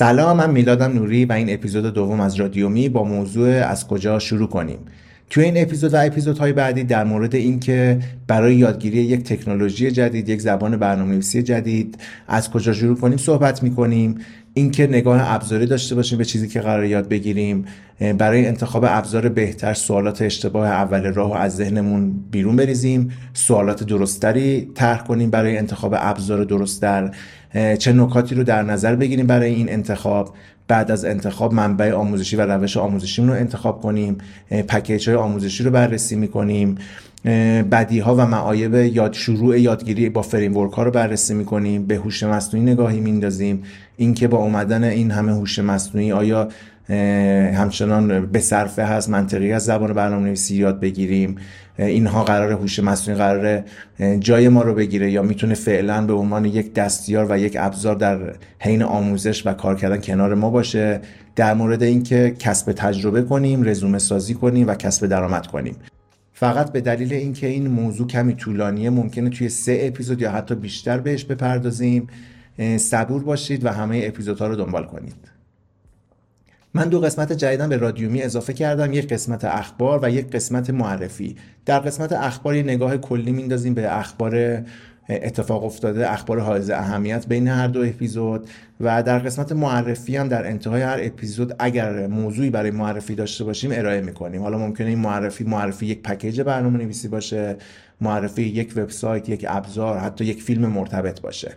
[0.00, 4.48] سلام من میلادم نوری و این اپیزود دوم از رادیومی با موضوع از کجا شروع
[4.48, 4.78] کنیم.
[5.30, 10.40] توی این اپیزود و اپیزودهای بعدی در مورد اینکه برای یادگیری یک تکنولوژی جدید یک
[10.40, 14.14] زبان برنامه‌نویسی جدید از کجا شروع کنیم صحبت می‌کنیم.
[14.54, 17.64] اینکه نگاه ابزاری داشته باشیم به چیزی که قرار یاد بگیریم.
[18.18, 23.10] برای انتخاب ابزار بهتر سوالات اشتباه اول راه و از ذهنمون بیرون بریزیم.
[23.32, 27.10] سوالات درستری طرح کنیم برای انتخاب ابزار درستتر
[27.78, 30.34] چه نکاتی رو در نظر بگیریم برای این انتخاب.
[30.68, 34.18] بعد از انتخاب منبع آموزشی و روش آموزشی رو انتخاب کنیم.
[34.68, 36.78] پکیج های آموزشی رو بررسی می‌کنیم.
[37.72, 41.86] بدی ها و معایب یاد شروع یادگیری با فریم ها رو بررسی می‌کنیم.
[41.86, 43.62] به هوش مصنوعی نگاهی میندازیم.
[43.96, 46.48] اینکه با اومدن این همه هوش مصنوعی آیا
[47.54, 51.36] همچنان به صرفه هست منطقی از زبان برنامه نویسی یاد بگیریم.
[51.78, 53.62] اینها قرار هوش مصنوعی قرار
[54.18, 58.18] جای ما رو بگیره یا می‌تونه فعلا به عنوان یک دستیار و یک ابزار در
[58.58, 61.00] حین آموزش و کار کردن کنار ما باشه.
[61.36, 65.76] در مورد اینکه کسب تجربه کنیم رزومه سازی کنیم و کسب درآمد کنیم.
[66.32, 70.98] فقط به دلیل اینکه این موضوع کمی طولانیه ممکنه توی سه اپیزود یا حتی بیشتر
[70.98, 72.06] بهش بپردازیم
[72.76, 75.29] صبور باشید و همه اپیزودها رو دنبال کنید.
[76.74, 81.36] من دو قسمت جدیدم به رادیومی اضافه کردم یک قسمت اخبار و یک قسمت معرفی.
[81.66, 84.62] در قسمت اخبار یه نگاه کلی میندازیم به اخبار
[85.08, 88.48] اتفاق افتاده اخبار حائز اهمیت بین هر دو اپیزود
[88.80, 93.70] و در قسمت معرفی هم در انتهای هر اپیزود اگر موضوعی برای معرفی داشته باشیم
[93.74, 94.42] ارائه می‌کنیم.
[94.42, 97.56] حالا ممکنه این معرفی معرفی یک پکیج برنامه نویسی باشه
[98.00, 101.52] معرفی یک وبسایت یک ابزار حتی یک فیلم مرتبط باشه.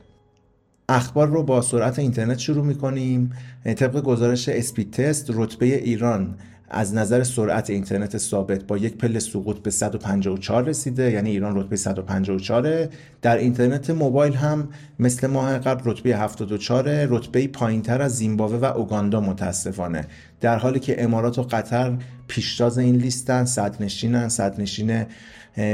[0.89, 3.31] اخبار رو با سرعت اینترنت شروع می‌کنیم.
[3.63, 6.35] طبق گزارش اسپید تست رتبه ایران
[6.73, 11.75] از نظر سرعت اینترنت ثابت با یک پله سقوط به 154 رسیده یعنی ایران رتبه
[11.75, 12.87] 154
[13.21, 19.21] در اینترنت موبایل هم مثل ماه قبل رتبه 74 رتبه پایینتر از زیمبابوه و اوگاندا
[19.21, 20.07] متاسفانه.
[20.41, 21.97] در حالی که امارات و قطر
[22.27, 25.05] پیشتاز این لیستن صدنشینن صدنشین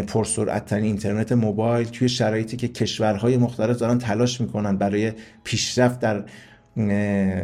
[0.08, 6.24] پرسرعتترین اینترنت موبایل توی شرایطی که کشورهای مختلف دارن تلاش می‌کنن برای پیشرفت در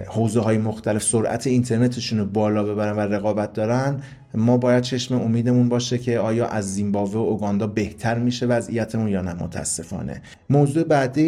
[0.07, 4.01] حوزه های مختلف سرعت اینترنتشون رو بالا ببرن و رقابت دارن
[4.33, 9.21] ما باید چشم امیدمون باشه که آیا از زیمبابوه و اوگاندا بهتر میشه وضعیتمون یا
[9.21, 10.21] نه متاسفانه.
[10.49, 11.23] موضوع بعدی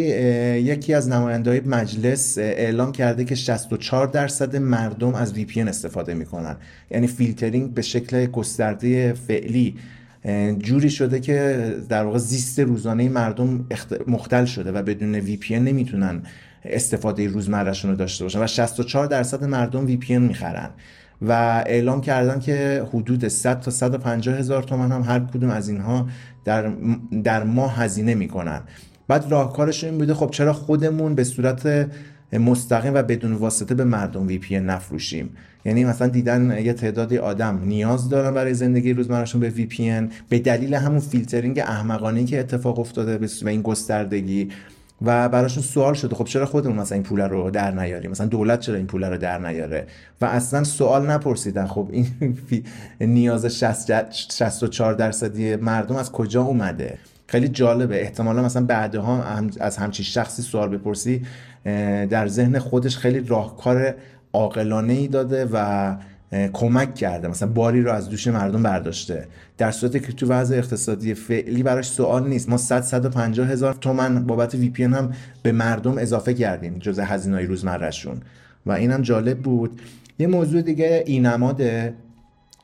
[0.56, 6.56] یکی از نمایندهای مجلس اعلام کرده که 64 درصد مردم از وی استفاده می‌کنن.
[6.90, 9.76] یعنی فیلترینگ به شکل گسترده فعلی.
[10.58, 13.66] جوری شده که در واقع زیست روزانه مردم
[14.06, 16.22] مختل شده و بدون VPN نمی‌تونن
[16.64, 20.70] استفاده روزمرهشون رو داشته باشن و 64 درصد مردم VPN می‌خرن
[21.22, 21.32] و
[21.66, 26.06] اعلام کردن که حدود 100 تا 150 هزار تومن هم هر کدوم از اینها
[26.44, 26.72] در,
[27.24, 28.60] در ماه هزینه می‌کنن.
[29.08, 31.90] بعد راهکارشون این بوده خب چرا خودمون به صورت
[32.32, 35.30] مستقیم و بدون واسطه به مردم VPN نفروشیم؟
[35.64, 40.74] یعنی مثلا دیدن یه تعدادی آدم نیاز دارن برای زندگی روزمرهشون به VPN به دلیل
[40.74, 44.48] همون فیلترینگ احمقانه که اتفاق افتاده به این گستردگی
[45.02, 48.60] و براشون سوال شده خب چرا خودمون مثلا این پول رو در نیاریم؟ مثلا دولت
[48.60, 49.86] چرا این پول رو در نیاره؟
[50.20, 51.88] و اصلا سوال نپرسیدن خب
[52.98, 58.02] این نیاز 64 درصدی مردم از کجا اومده؟ خیلی جالبه.
[58.02, 59.22] احتمالا مثلا بعدها
[59.60, 61.22] از همچین شخصی سوال بپرسی
[62.10, 63.94] در ذهن خودش خیلی راهکار
[64.32, 65.96] عاقلانه ای داده و
[66.52, 67.28] کمک کرده.
[67.28, 69.28] مثلا باری رو از دوش مردم برداشته.
[69.58, 72.48] در صورتی که تو وضع اقتصادی فعلی براش سوال نیست.
[72.48, 75.12] ما 100 150 هزار تومن بابت وی پی هم
[75.42, 78.20] به مردم اضافه کردیم جز هزینه‌های روزمرهشون.
[78.66, 79.80] و اینم جالب بود.
[80.18, 81.94] یه موضوع دیگه اینماده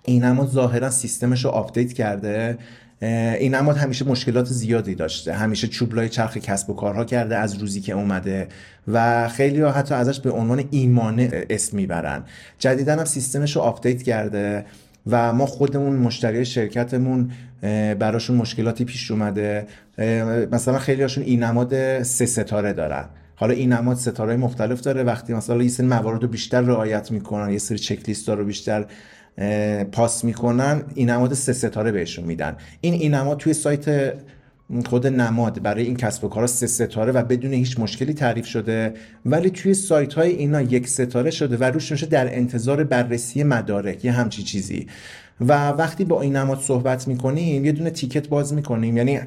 [0.04, 2.58] اینماد ظاهرا سیستمش رو update کرده.
[3.00, 5.32] اینماد همیشه مشکلات زیادی داشته.
[5.32, 8.48] همیشه چوب لای چرخ کسب و کارها کرده از روزی که اومده
[8.88, 12.22] و خیلی ها حتی ازش به عنوان ای‌مانع اسم می‌برن.
[12.58, 14.64] جدیدا هم سیستمش رو update کرده
[15.06, 17.30] و ما خودمون مشتری شرکتمون
[17.98, 19.66] براشون مشکلاتی پیش اومده.
[20.52, 23.04] مثلا خیلی هاشون این نماد سه ستاره دارن.
[23.36, 25.02] حالا این نماد ستاره مختلف داره.
[25.02, 28.86] وقتی مثلا یه سری موارد رو بیشتر رعایت می‌کنن یه سری چک لیست رو بیشتر
[29.92, 32.56] پاس می‌کنن این نماد سه ستاره بهشون میدن.
[32.80, 34.14] این این نماد توی سایت
[34.86, 38.94] خود نماد برای این کسب و کارا سه ستاره و بدون هیچ مشکلی تعریف شده
[39.26, 44.04] ولی توی سایت های اینا یک ستاره شده و روش نوشته در انتظار بررسی مدارک
[44.04, 44.86] یه همچی چیزی.
[45.40, 48.96] و وقتی با اینماد صحبت می‌کنیم یه دونه ticket باز می‌کنیم.
[48.96, 49.20] یعنی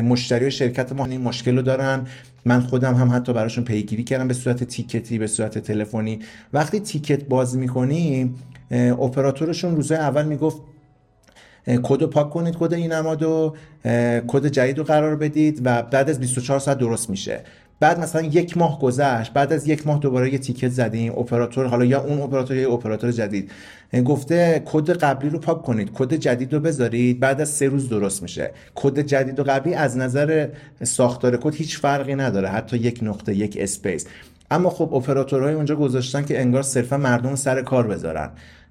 [0.00, 2.06] مشتری شرکت ما این مشکل رو دارن.
[2.48, 6.18] من خودم هم حتی براشون پیگیری کردم به صورت ticket ی به صورت تلفنی.
[6.52, 8.34] وقتی ticket باز می‌کنیم
[8.70, 10.62] اپراتورشون روزهای اول می‌گفت
[11.82, 13.54] کد پاک کنید کد اینماد و
[14.26, 17.40] کد جدید رو قرار بدید و بعد از 24 ساعت درست میشه.
[17.80, 21.84] بعد مثلا یک ماه گذشت بعد از یک ماه دوباره یه ticket زدیم اپراتور حالا
[21.84, 23.50] یا اون اپراتور یا اپراتور جدید.
[24.04, 28.22] گفته کد قبلی رو پاک کنید کد جدید رو بذارید بعد از سه روز درست
[28.22, 28.50] میشه.
[28.74, 30.48] کد جدید و قبلی از نظر
[30.82, 34.06] ساختار کد هیچ فرقی نداره حتی یک نقطه یک space.
[34.50, 38.30] اما خب اپراتورهای اونجا گذاشتن که انگار صرفا مردم سر کار بذارن.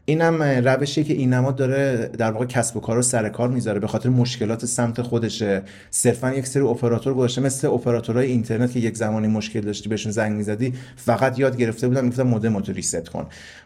[0.10, 3.88] اینم روشی که اینماد داره در واقع کسب و کار رو سر کار می‌ذاره به
[3.88, 5.62] خاطر مشکلات سمت خودشه.
[5.90, 10.38] صرفا یک سری اپراتور گذاشته مثل اپراتورهای اینترنت که یک زمانی مشکل داشتی بهشون زنگ
[10.38, 13.26] می‌زدی فقط یاد گرفته بودن می‌گفتن مودمتو reset کن.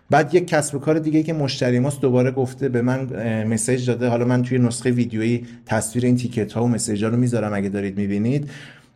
[0.10, 3.08] بعد یک کسب و کار دیگه که مشتری ماست دوباره گفته به من
[3.44, 4.08] مسیج داده.
[4.08, 7.70] حالا من توی نسخه ویدیویی تصویر این تیکت ها و مسیج ها رو می‌ذارم اگه
[7.70, 8.50] دارید می‌بینید.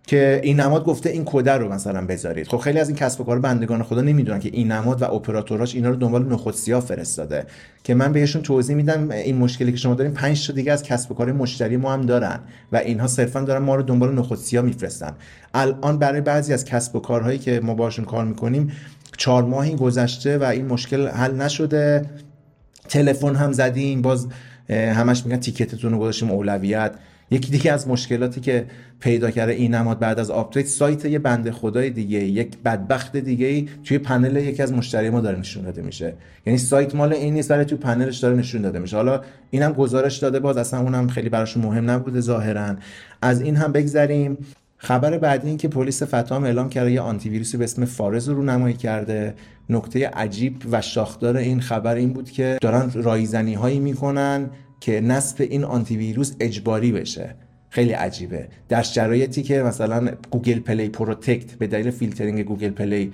[0.08, 2.48] که این نماد گفته این کد رو مثلا بذارید.
[2.48, 5.76] خب خیلی از این کسب و کار بندگان خدا نمی‌دونن که این نماد و اپراتوراش
[5.76, 7.46] اینا رو دنبال نخود سیاه فرستاده.
[7.84, 11.12] که من بهشون توضیح میدم این مشکلی که شما دارین 5 تا دیگه از کسب
[11.12, 12.40] و کار مشتری ما هم دارن
[12.72, 15.14] و اینها صرفا دارن ما رو دنبال نخود سیاه میفرستن.
[15.54, 18.72] الان برای بعضی از کسب و کارهایی که ما باشون کار می‌کنیم
[19.18, 22.06] چهار ماهی گذشته و این مشکل حل نشده.
[22.90, 24.28] تلفن هم زدیم باز
[24.70, 26.92] همش میگن ticket تون رو گذاشتیم اولویت.
[27.32, 28.66] یکی دیگه از مشکلاتی که
[29.00, 33.98] پیدا کرده اینماد بعد از update سایت یه بنده خدای دیگه یک بدبخت دیگه توی
[33.98, 36.14] پنل یکی از مشتری ما داره نشون داده میشه.
[36.46, 38.96] یعنی سایت مال این نیست ولی توی پنلش داره نشون داده میشه.
[38.96, 42.76] حالا اینم گزارش داده باز اصلا اونم خیلی براشون مهم نبوده ظاهرا.
[43.22, 44.38] از این هم بگذریم.
[44.78, 48.74] خبر بعدی این که پلیس فتام اعلام کرده یه آنتی ویروسی به اسم فارز رونمایی
[48.74, 49.34] کرده.
[49.70, 54.50] نکته عجیب و شاخدار این خبر این بود که دارن رایزنی هایی می‌کنن.
[54.86, 57.36] که نصب این آنتی ویروس اجباری بشه.
[57.70, 58.48] خیلی عجیبه.
[58.70, 63.14] در شرایطی که مثلا Google Play Protect به دلیل فیلترینگ Google Play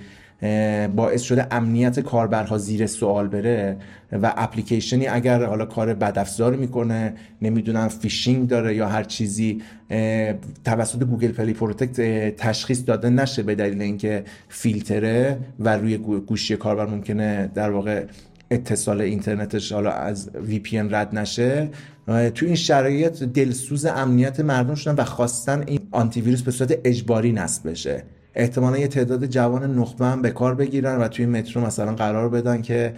[0.95, 3.77] باعث شده امنیت کاربرها زیر سوال بره
[4.11, 9.61] و اپلیکیشنی اگر حالا کار بدافزار می‌کنه نمی‌دونم فیشینگ داره یا هر چیزی
[10.65, 12.01] توسط Google Play Protect
[12.35, 18.05] تشخیص داده نشه به دلیل اینکه فیلتره و روی گوشی کاربر ممکنه در واقع
[18.51, 21.69] اتصال اینترنتش حالا از VPN رد نشه.
[22.07, 27.31] تو این شرایط دلسوز امنیت مردم شدن و خواستن این آنتی ویروس به صورت اجباری
[27.31, 28.03] نصب بشه.
[28.35, 32.61] احتمالا یه تعداد جوان نخبه هم به کار بگیرن و توی مترو مثلا قرار بدن
[32.61, 32.93] که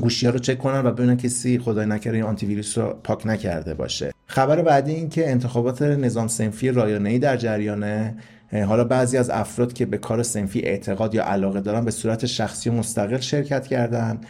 [0.00, 3.74] گوشی رو چک کنن و ببینن کسی خدای نکرده این آنتی ویروس رو پاک نکرده
[3.74, 4.12] باشه.
[4.26, 8.16] خبر بعدی این که انتخابات نظام سنفی رایانه ای در جریانه.
[8.52, 12.70] حالا بعضی از افراد که به کار سنفی اعتقاد یا علاقه دارن به صورت شخصی
[12.70, 14.20] و مستقل شرکت کردن.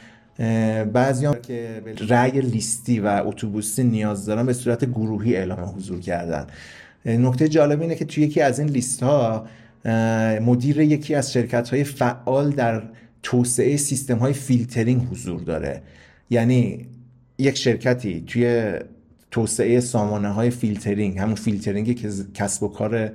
[0.93, 6.00] بعضی هم که به رأی لیستی و اتوبوسی نیاز دارن به صورت گروهی اعلام حضور
[6.00, 6.46] کردن.
[7.06, 9.46] نکته جالب اینه که توی یکی از این لیست ها
[10.40, 12.82] مدیر یکی از شرکت های فعال در
[13.22, 15.82] توسعه سیستم های فیلترینگ حضور داره.
[16.31, 16.87] یعنی
[17.38, 18.75] یک شرکتی توی
[19.31, 23.10] توسعه سامانه های فیلترینگ همون فیلترینگی که کسب و کار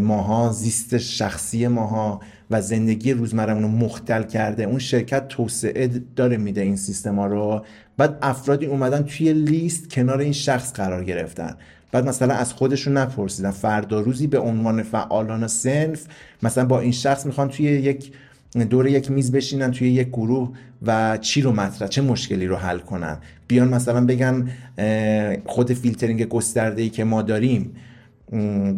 [0.00, 2.20] ماها زیست شخصی ماها
[2.50, 4.64] و زندگی روزمرمون رو مختل کرده.
[4.64, 7.64] اون شرکت توسعه داره میده این سیستم ها رو.
[7.96, 11.56] بعد افرادی اومدن توی لیست کنار این شخص قرار گرفتن.
[11.92, 13.50] بعد مثلا از خودشون نپرسیدن.
[13.50, 16.04] فردا روزی به عنوان فعالان صنف
[16.42, 18.12] مثلا با این شخص می‌خوان توی یک
[18.70, 20.52] دور یک میز بشینن توی یک گروه
[20.86, 23.18] و چی رو مطرح چه مشکلی رو حل کنن.
[23.48, 24.48] بیان مثلا بگن
[25.46, 27.76] خود فیلترینگ گسترده ای که ما داریم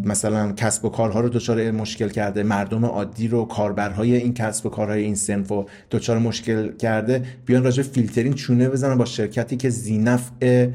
[0.05, 4.69] مثلا کسب و کارها رو دچار مشکل کرده مردم عادی رو کاربرهای این کسب و
[4.69, 9.69] کارهای این صنف رو دچار مشکل کرده بیان راجع فیلترینگ چونه بزنن با شرکتی که
[9.71, 10.69] ذینفع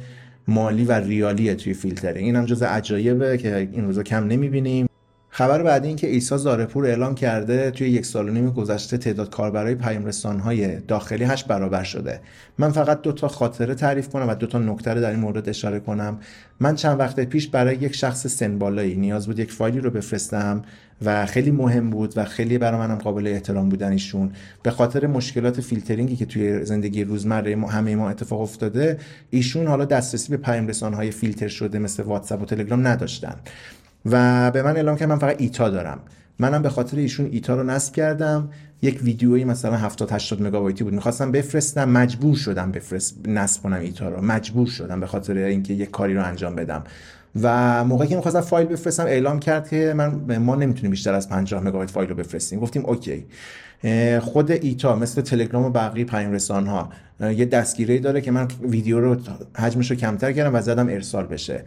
[0.48, 2.26] مالی و ریالیه توی فیلترینگ.
[2.26, 4.88] این هم جز عجایبه که این روزا کم نمی‌بینیم.
[5.36, 9.30] خبر بعدی این که ایسا زارپور اعلام کرده توی یک سال و نیم گذشته تعداد
[9.30, 10.10] کاربرای پیام
[10.40, 12.20] های داخلی هشت برابر شده.
[12.58, 15.80] من فقط دو تا خاطره تعریف کنم و دو تا نکته در این مورد اشاره
[15.80, 16.20] کنم.
[16.60, 20.62] من چند وقت پیش برای یک شخص سنبالایی نیاز بود یک فایلی رو بفرستم
[21.06, 24.32] و خیلی مهم بود و خیلی برای منم قابل احترام بودن ایشون.
[24.64, 28.98] به خاطر مشکلات فیلترینگی که توی زندگی روزمره ما همه ما اتفاق افتاده
[29.30, 33.36] ایشون حالا دسترسی به پیام های فیلتر شده مثل واتساپ و تلگرام نداشتن.
[34.06, 36.00] و به من اعلام کرد من فقط ایتا دارم.
[36.40, 38.50] منم به خاطر ایشون ایتا رو نصب کردم.
[38.82, 40.94] یک ویدیویی مثلا 70 80 مگابایتی بود.
[40.94, 41.90] می‌خواستم بفرستم.
[41.90, 44.22] مجبور شدم بفرست نصب کنم ایتا رو.
[44.22, 46.84] مجبور شدم به خاطر اینکه یک کاری رو انجام بدم.
[47.42, 51.64] و موقعی که می‌خواستم فایل بفرستم اعلام کرد که من ما نمی‌تونیم بیشتر از 50
[51.64, 52.60] مگابایت فایل رو بفرستیم.
[52.60, 53.26] گفتیم اوکی.
[54.22, 59.18] خود ایتا مثل تلگرام و بقیه پیام رسان یه دستگیری داره که من ویدیو رو
[59.58, 61.64] حجمش رو کمتر کردم و زدم ارسال بشه.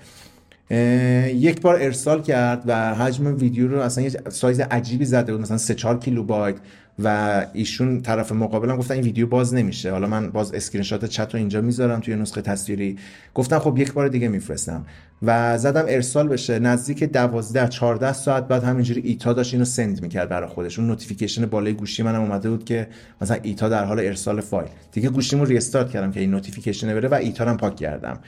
[0.70, 5.58] یک بار ارسال کرد و حجم ویدیو رو اصلا یه سایز عجیبی زده بود مثلا
[5.58, 6.56] 3 4 کیلوبایت
[7.02, 9.90] و ایشون طرف مقابلم گفتن این ویدیو باز نمیشه.
[9.90, 12.98] حالا من باز اسکرین شات چت رو اینجا می‌ذارم توی نسخه تصویری.
[13.34, 14.86] گفتم خب یک بار دیگه میفرستم
[15.22, 16.58] و زدم ارسال بشه.
[16.58, 21.46] نزدیک 12 14 ساعت بعد همینجوری ایتا داشت اینو send می‌کرد برای خودش اون notification
[21.46, 22.86] بالای گوشی منم اومده بود که
[23.20, 24.68] مثلا ایتا در حال ارسال فایل.
[24.92, 28.18] دیگه گوشیمو restart کردم که این notification بره و ایتا رو پاک کردم.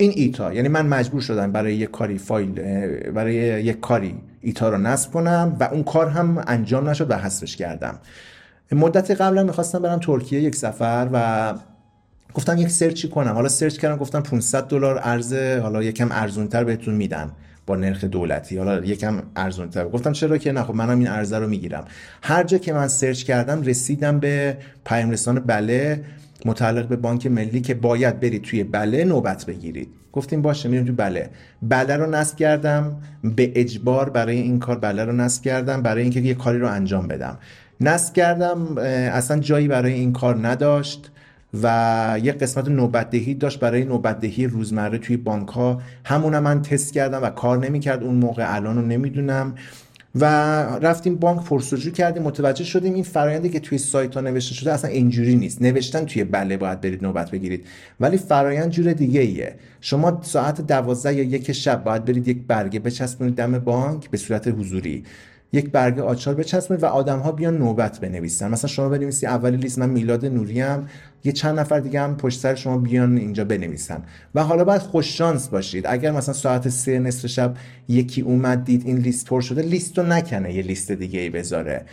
[0.00, 2.52] این ایتا یعنی من مجبور شدم برای یک کاری فایل
[3.10, 7.56] برای یک کاری ایتا رو نصب کنم و اون کار هم انجام نشد و حذفش
[7.56, 7.98] کردم.
[8.72, 11.54] مدت قبلا می‌خواستم برم ترکیه یک سفر و
[12.34, 13.32] گفتم یک search ی کنم.
[13.32, 17.32] حالا search کردم گفتم 500 دلار ارز حالا یکم ارزونتر بهتون میدن
[17.66, 18.58] با نرخ دولتی.
[18.58, 19.88] حالا یکم ارزونتر.
[19.88, 21.84] گفتم چرا که نه خب منم این ارزه رو می‌گیرم.
[22.22, 26.04] هر جا که من سرچ کردم رسیدم به پیام رسان بله
[26.44, 29.88] متعلق به بانک ملی که باید برید توی بله نوبت بگیرید.
[30.12, 31.30] گفتیم باشه میریم تو بله.
[31.62, 32.96] بله رو نصب کردم
[33.36, 37.08] به اجبار برای این کار بله رو نصب کردم برای اینکه یه کاری رو انجام
[37.08, 37.38] بدم.
[37.80, 41.10] نصب کردم اصلا جایی برای این کار نداشت
[41.62, 47.22] و یه قسمت نوبتدهی داشت برای نوبتدهی روزمره توی بانک ها همون من تست کردم
[47.22, 49.54] و کار نمی‌کرد اون موقع الان رو نمی‌دونم.
[50.20, 50.24] و
[50.82, 54.90] رفتیم بانک پرسجو کردیم متوجه شدیم این فرایندی که توی سایت ها نوشته شده اصلا
[54.90, 55.62] اینجوری نیست.
[55.62, 57.66] نوشتن توی بله باید برید نوبت بگیرید.
[58.00, 62.78] ولی فرایند جور دیگه ایه شما ساعت دوازده یا یک شب باید برید یک برگه
[62.80, 65.04] بچسبونید دم بانک به صورت حضوری.
[65.52, 68.50] یک برگه آچار بچسبونید و آدم ها بیان نوبت بنویسن.
[68.50, 70.88] مثلا شما بنویسی اولی لیست من میلاد نوری هم
[71.24, 74.02] یه چند نفر دیگه هم پشت سر شما بیان اینجا بنویسن.
[74.34, 75.84] و حالا باید خوش شانس باشید.
[75.86, 77.54] اگر مثلا ساعت سه نصف شب
[77.88, 81.84] یکی اومد دید این لیست پر شده لیست رو نکنه یه لیست دیگه ای بذاره.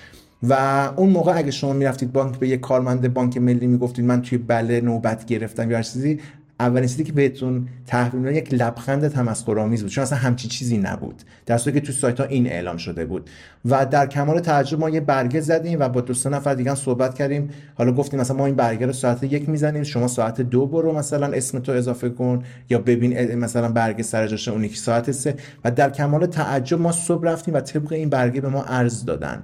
[0.44, 0.54] و
[0.96, 4.82] اون موقع اگه شما می‌رفتید بانک به یه کارمند بانک ملی می‌گفتید من توی بله
[4.82, 6.20] نوبت گرفتم یا چیزی
[6.60, 11.22] اولین چیزی که بهتون تحویل میدن یک لبخند تمسخرآمیز بود چون اصلا همچی چیزی نبود.
[11.46, 13.30] در که تو سایت ها این اعلام شده بود.
[13.66, 17.14] و در کمال تعجب ما یه برگه زدیم و با دو سه نفر دیگه صحبت
[17.14, 17.50] کردیم.
[17.76, 21.28] حالا گفتیم مثلا ما این برگه رو ساعت یک می‌زنیم شما ساعت دو برو مثلا
[21.28, 25.36] اسم تو اضافه کن یا ببین مثلا برگه سر جاش اون یکی ساعت سه.
[25.66, 29.44] و در کمال تعجب ما صبح رفتیم و طبق این برگه به ما ارز دادن.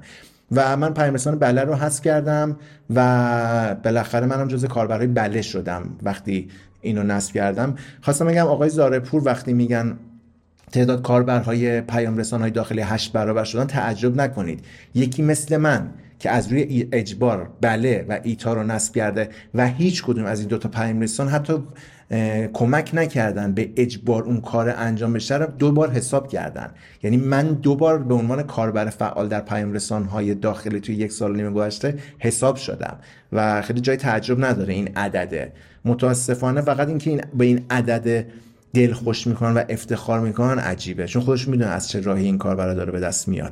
[0.51, 2.57] و من پیامرسان بله رو حذف کردم
[2.95, 6.49] و بالاخره منم جز کاربرای بله شدم وقتی
[6.81, 7.75] اینو نصب کردم.
[8.01, 9.97] خواستم بگم آقای زارپور وقتی میگن
[10.71, 14.65] تعداد کاربرهای پیام رسان های داخلی هشت برابر شدن تعجب نکنید.
[14.95, 20.03] یکی مثل من که از روی اجبار بله و ایتا رو نصب کرده و هیچ
[20.03, 21.53] کدوم از این دوتا پیام رسان حتی
[22.53, 26.71] کمک نکردن به اجبار اون کار انجام بشه رو دو بار حساب کردن.
[27.03, 31.11] یعنی من دو بار به عنوان کاربر فعال در پیام رسان های داخلی توی یک
[31.11, 32.97] سال نیمه گذشته حساب شدم
[33.31, 35.53] و خیلی جای تعجب نداره این عدده.
[35.85, 38.25] متاسفانه فقط اینکه این به این عدد
[38.73, 41.07] دل خوش می‌کنن و افتخار می‌کنن عجیبه.
[41.07, 43.51] چون خودشون می‌دونن از چه راهی این کار برای داره به دست میاد.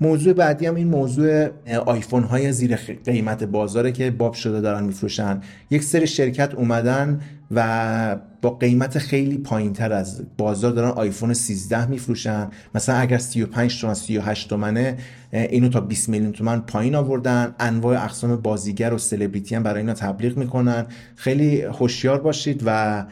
[0.00, 1.48] موضوع بعدی هم این موضوع
[1.86, 5.40] آیفون های زیر قیمت بازاره که باب شده دارن میفروشن.
[5.70, 7.20] یک سری شرکت اومدن
[7.50, 12.48] و با قیمت خیلی پایین تر از بازار دارن آیفون 13 میفروشن.
[12.74, 14.96] مثلا اگر 35 تومن 38 تومنه
[15.32, 17.54] اینو تا 20 میلیون تومن پایین آوردن.
[17.60, 20.86] انواع اقسام بازیگر و سلبریتی هم برای اینا تبلیغ می‌کنن.
[21.16, 23.04] خیلی هوشیار باشید و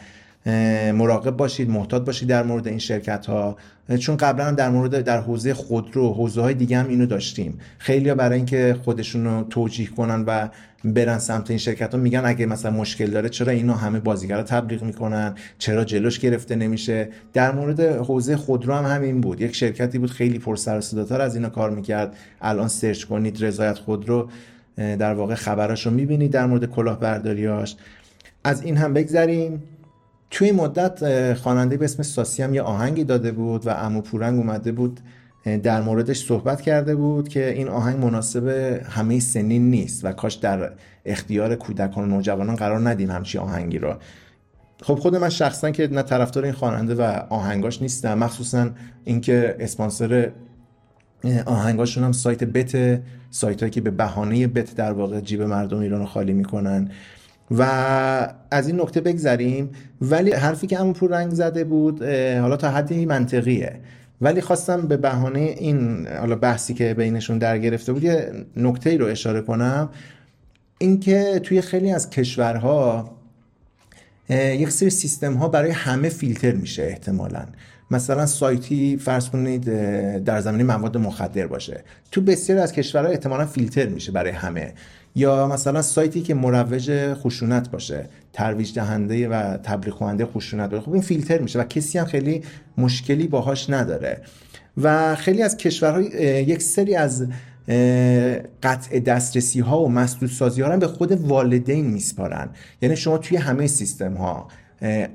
[0.94, 3.56] مراقب باشید محتاط باشید در مورد این شرکت ها
[3.98, 7.58] چون قبلا در مورد در حوزه خودرو حوزه های دیگه هم اینو داشتیم.
[7.78, 10.48] خیلی برای اینکه خودشون رو توجیه کنن و
[10.84, 14.42] برن سمت این شرکت ها میگن اگه مثلا مشکل داره چرا اینا همه بازیگر رو
[14.42, 19.40] تبلیغ می‌کنن؟ چرا جلوش گرفته نمیشه؟ در مورد حوزه خودرو هم همین بود.
[19.40, 20.80] یک شرکتی بود خیلی پر سر
[21.10, 22.16] و از اینا کار می‌کرد.
[22.40, 24.28] الان سرچ کنید رضایت خودرو
[24.76, 27.76] در واقع خبراشو می‌بینید در مورد کلاهبرداریاش
[28.44, 29.62] از این هم بگذریم.
[30.32, 34.72] توی مدت خواننده به اسم ساسی هم یه آهنگی داده بود و امو پورنگ اومده
[34.72, 35.00] بود
[35.62, 38.48] در موردش صحبت کرده بود که این آهنگ مناسب
[38.88, 40.72] همه سنین نیست و کاش در
[41.04, 43.98] اختیار کودکان و نوجوانان قرار ندیم همچی آهنگی را.
[44.82, 48.70] خب خود من شخصا که نه طرفدار این خواننده و آهنگاش نیستم مخصوصا
[49.04, 50.30] اینکه اسپانسر
[51.46, 56.06] آهنگاشون هم سایت بت سایت هایی که به بهانه بت در واقع جیب مردم ایران
[56.06, 56.90] خالی می‌کنن.
[57.58, 57.62] و
[58.50, 59.70] از این نکته بگذریم.
[60.00, 62.02] ولی حرفی که همون پور رنگ زده بود
[62.40, 63.80] حالا تا حدی منطقیه.
[64.20, 68.98] ولی خواستم به بهانه این حالا بحثی که بینشون در گرفته بود یه نکته ای
[68.98, 69.88] رو اشاره کنم.
[70.78, 73.10] اینکه توی خیلی از کشورها
[74.30, 77.44] یک سری سیستم ها برای همه فیلتر میشه احتمالا.
[77.90, 79.64] مثلا سایتی فرض کنید
[80.24, 81.84] در زمینه مواد مخدر باشه.
[82.10, 84.72] تو بسیاری از کشورها احتمالا فیلتر میشه برای همه.
[85.14, 90.92] یا مثلا سایتی که مروج خشونت باشه ترویج دهنده و تبلیغ کننده خشونت باشه خب
[90.92, 92.42] این فیلتر میشه و کسی هم خیلی
[92.78, 94.20] مشکلی باهاش نداره.
[94.82, 96.00] و خیلی از کشورها
[96.40, 97.26] یک سری از
[98.62, 102.48] قطع دسترسی ها و مسدود سازی ها رو به خود والدین میسپارن.
[102.82, 104.48] یعنی شما توی همه سیستم ها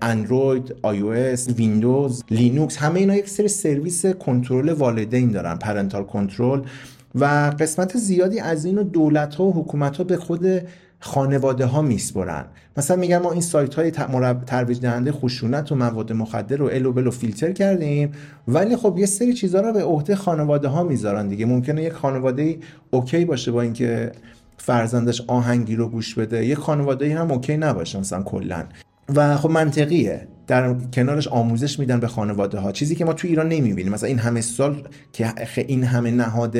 [0.01, 6.03] اندروید، آی او اس، ویندوز، لینوکس همه اینا یک سری سرویس کنترل والدین دارن parental
[6.03, 6.61] control.
[7.19, 10.45] و قسمت زیادی از اینو دولت ها و حکومت ها به خود
[10.99, 12.45] خانواده ها میسپرن.
[12.77, 13.91] مثلا میگن ما این سایت های
[14.45, 18.11] ترویج دهنده خشونت و مواد مخدر رو الو بلو فیلتر کردیم
[18.47, 21.45] ولی خب یه سری چیزها رو به عهده خانواده ها می‌ذارن دیگه.
[21.45, 22.57] ممکنه یک خانواده
[22.91, 24.11] okay باشه با اینکه
[24.57, 28.63] فرزندش آهنگی رو گوش بده یه خانواده هم okay نباشه مثلا کلا.
[29.15, 30.27] و خب منطقیه.
[30.47, 33.93] در کنارش آموزش میدن به خانواده ها چیزی که ما تو ایران نمی‌بینیم.
[33.93, 36.57] مثلا این همه سال که این همه نهاد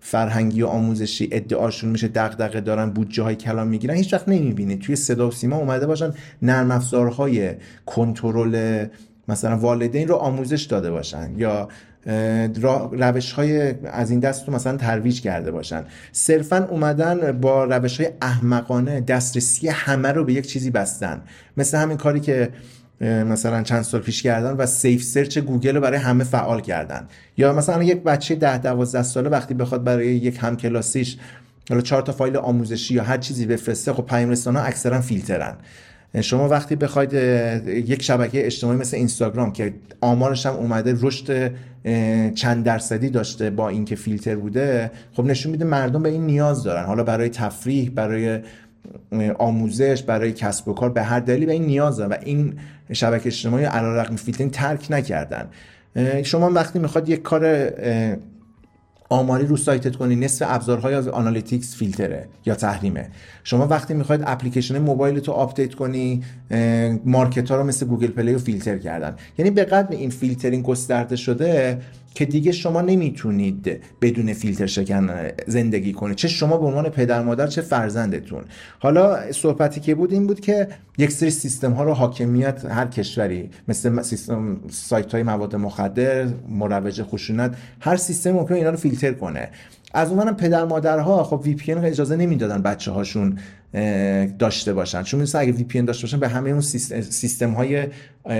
[0.00, 4.96] فرهنگی و آموزشی ادعاشون میشه دغدغه دارن بودجه های کلان می‌گیرن هیچ وقت نمی‌بینید توی
[4.96, 7.54] صدا و سیما اومده باشن نرم افزارهای
[7.86, 8.86] کنترل
[9.28, 11.68] مثلا والدین رو آموزش داده باشن یا
[12.92, 15.84] روش های از این دست رو مثلا ترویج کرده باشن.
[16.12, 21.22] صرفا اومدن با روش های احمقانه دسترسی همه رو به یک چیزی بستن.
[21.56, 22.48] مثل همین کاری که
[23.00, 27.08] مثلا چند سال پیش کردن و SafeSearch گوگل رو برای همه فعال کردن.
[27.36, 31.16] یا مثلا یک بچه ده دوازده ساله وقتی بخواد برای یک همکلاسیش
[31.68, 35.56] حالا چهار تا فایل آموزشی یا هر چیزی بفرسته خب پیام ها اکثرا فیلترن.
[36.20, 37.12] شما وقتی بخواید
[37.66, 41.52] یک شبکه اجتماعی مثل اینستاگرام که آمارش هم اومده رشد
[42.34, 46.84] چند درصدی داشته با اینکه فیلتر بوده خب نشون میده مردم به این نیاز دارن.
[46.84, 48.40] حالا برای تفریح برای
[49.38, 52.54] آموزش برای کسب و کار به هر دلیلی به این نیاز دارن و این
[52.92, 55.48] شبکه اجتماعی علیرغم فیلترینگ ترک نکردن.
[56.22, 57.70] شما وقتی می‌خواد یک کار
[59.12, 63.08] آماری رو سایتت کنی نصف ابزارهای از analytics فیلتره یا تحریمه.
[63.44, 66.22] شما وقتی می‌خواید اپلیکیشن موبایل تو آپدیت کنی
[67.04, 69.16] مارکت ها رو مثل گوگل پلی رو فیلتر کردن.
[69.38, 71.78] یعنی به قدری این فیلترینگ گسترده شده
[72.14, 75.10] که دیگه شما نمی‌تونید بدون فیلتر شکن
[75.46, 76.16] زندگی کنید.
[76.16, 78.44] چه شما به عنوان پدر مادر چه فرزندتون.
[78.78, 83.50] حالا صحبتی که بود این بود که یک سری سیستم ها رو حاکمیت هر کشوری
[83.68, 89.48] مثل سیستم سایت های مواد مخدر مروج خشونت هر سیستم ممکن اینا رو فیلتر کنه.
[89.94, 93.38] از اونم پدر مادرها خب VPN اجازه نمی‌دادن بچه هاشون
[94.38, 95.02] داشته باشن.
[95.02, 97.86] چون مثلا اگه VPN داشته باشن به همه اون سیستم های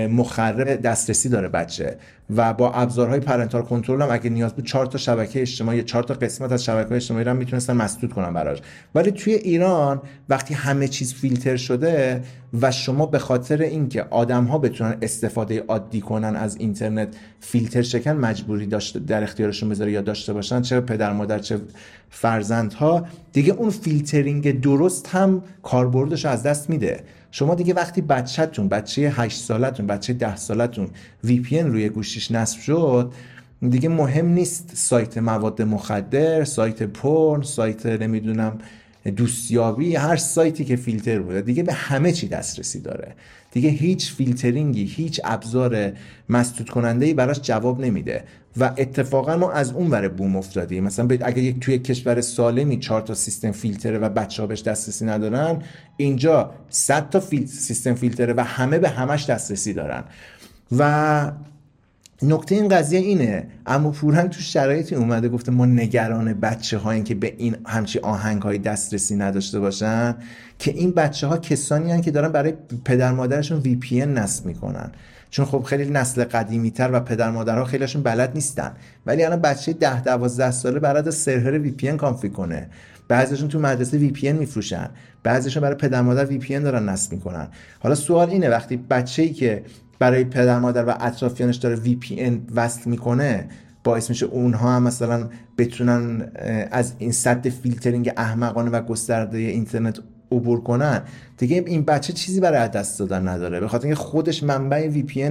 [0.07, 1.97] مخرب دسترسی داره بچه.
[2.35, 6.13] و با ابزارهای parental control هم اگه نیاز بود چهار تا شبکه اجتماعی چهار تا
[6.13, 8.57] قسمت از شبکه اجتماعی رو می‌تونستن مسدود کنن براش.
[8.95, 12.23] ولی توی ایران وقتی همه چیز فیلتر شده
[12.61, 17.07] و شما به خاطر اینکه آدم ها بتونن استفاده عادی کنن از اینترنت
[17.39, 21.59] فیلتر شکن مجبوری داشته در اختیارشون بذاره یا داشته باشن چه پدر مادر چه
[22.09, 27.03] فرزندها دیگه اون فیلترینگ درست هم کاربردش از دست میده.
[27.31, 30.87] شما دیگه وقتی بچهتون بچه 8 سالتون بچه 10 سالتون
[31.23, 33.13] VPN روی گوشیش نصب شد
[33.69, 38.57] دیگه مهم نیست سایت مواد مخدر سایت پرن سایت نمی‌دونم
[39.05, 43.15] دوستیابی هر سایتی که فیلتر بوده دیگه به همه چی دسترسی داره.
[43.51, 45.91] دیگه هیچ فیلترینگی هیچ ابزار
[46.29, 48.23] مسدود کننده ای براش جواب نمیده.
[48.57, 50.83] و اتفاقا ما از اون ور بوم افتادیم.
[50.83, 55.05] مثلا اگه یک توی کشور سالمی چهار تا سیستم فیلتره و بچه ها بهش دسترسی
[55.05, 55.61] ندارن
[55.97, 60.03] اینجا 100 تا سیستم فیلتره و همه به همش دسترسی دارن.
[60.77, 61.31] و
[62.23, 63.47] نکته این قضیه اینه.
[63.65, 68.41] اما پورن تو شرایطی اومده گفته ما نگران بچه هایی که به این همچی آهنگ
[68.41, 70.15] های دسترسی نداشته باشن
[70.59, 72.53] که این بچه ها کسانی هن که دارن برای
[72.85, 74.91] پدر مادرشون VPN نصب می‌کنن.
[75.29, 78.71] چون خب خیلی نسل قدیمی تر و پدر مادرها خیلیشون بلد نیستن.
[79.05, 82.67] ولی الان بچه 10 12 ساله برات سرور VPN config کنه.
[83.07, 84.89] بعضیشون تو مدرسه VPN میفروشن.
[85.23, 87.47] بعضیشون برای پدر مادر VPN دارن نصب می‌کنن.
[87.79, 89.63] حالا سوال اینه وقتی بچه‌ای که
[90.01, 93.47] برای پدر مادر و اطرافیانش داره VPN وصل می‌کنه
[93.83, 96.31] باعث میشه اونها هم مثلا بتونن
[96.71, 99.99] از این سطح فیلترینگ احمقانه و گسترده اینترنت
[100.31, 101.01] عبور کنن.
[101.37, 103.59] دیگه این بچه چیزی برای از دست دادن نداره.
[103.59, 105.29] به خاطر اینکه خودش منبع VPN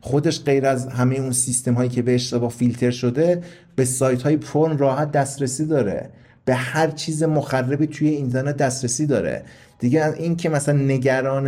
[0.00, 3.42] خودش غیر از همه اون سیستم هایی که به اشتباه فیلتر شده
[3.76, 6.10] به سایت های پرن راحت دسترسی داره.
[6.44, 9.42] به هر چیز مخربی توی اینترنت دسترسی داره.
[9.84, 11.46] دیگه این که مثلا نگران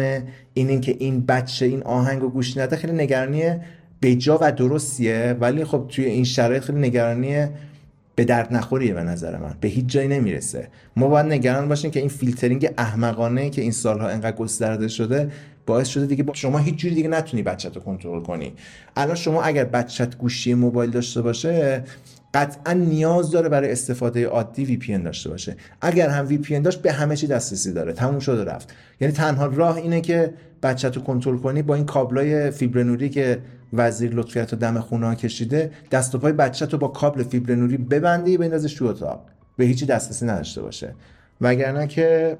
[0.55, 3.43] این این که این بچه این آهنگ رو گوش نده خیلی نگرانی
[4.03, 7.47] بجا و درستیه ولی خب توی این شرایط خیلی نگرانی
[8.15, 9.55] به درد نخوریه به نظر من.
[9.61, 10.69] به هیچ جایی نمی‌رسه.
[10.97, 15.31] ما باید نگران باشیم که این فیلترینگ احمقانه که این سالها انقدر گسترده شده
[15.67, 18.53] باعث شده دیگه شما هیچ جوری دیگه نتونی بچت رو کنترل کنی.
[18.97, 21.85] الان شما اگر بچت گوشی موبایل داشته باشه
[22.35, 25.57] قطعا نیاز داره برای استفاده عادی وی پی داشته باشه.
[25.81, 27.93] اگر هم وی پی داشت به همه چی دسترسی داره.
[27.93, 28.75] تموم شده رفت.
[29.01, 33.39] یعنی تنها راه اینه که بچت رو کنترل کنی با این کابلای فیبر نوری که
[33.73, 37.55] وزیر لطفیت و دم خونه ها کشیده دست و پای بچت رو با کابل فیبر
[37.55, 39.25] نوری ببندی بندازش تو اتاق.
[39.57, 40.95] به هیچی دسترسی نداشته باشه.
[41.41, 42.39] وگرنه که